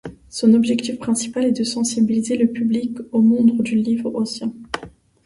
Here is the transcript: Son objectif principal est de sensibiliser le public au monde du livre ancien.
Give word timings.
Son 0.29 0.55
objectif 0.55 0.97
principal 0.97 1.45
est 1.45 1.51
de 1.51 1.63
sensibiliser 1.63 2.35
le 2.35 2.47
public 2.47 2.97
au 3.11 3.21
monde 3.21 3.61
du 3.61 3.75
livre 3.75 4.11
ancien. 4.15 4.51